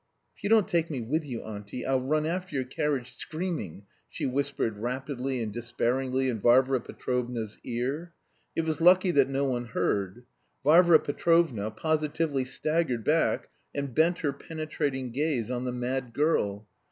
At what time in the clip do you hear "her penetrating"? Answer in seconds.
14.21-15.11